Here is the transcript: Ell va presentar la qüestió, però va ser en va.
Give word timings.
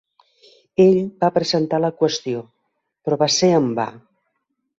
Ell 0.85 0.95
va 1.23 1.29
presentar 1.35 1.79
la 1.83 1.91
qüestió, 1.99 2.41
però 3.05 3.19
va 3.25 3.29
ser 3.37 3.53
en 3.61 3.71
va. 3.83 3.87